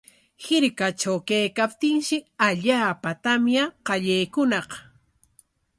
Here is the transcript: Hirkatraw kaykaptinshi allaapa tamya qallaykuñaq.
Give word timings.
Hirkatraw 0.45 1.17
kaykaptinshi 1.29 2.17
allaapa 2.47 3.09
tamya 3.23 3.63
qallaykuñaq. 3.87 4.69